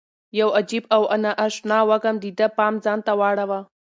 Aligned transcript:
یو 0.39 0.49
عجیب 0.59 0.83
او 0.95 1.01
نا 1.23 1.31
اشنا 1.45 1.79
وږم 1.89 2.15
د 2.19 2.25
ده 2.39 2.47
پام 2.57 2.73
ځان 2.85 2.99
ته 3.05 3.11
واړاوه. 3.19 3.59